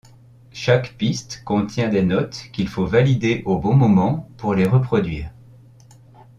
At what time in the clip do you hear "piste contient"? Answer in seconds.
0.97-1.87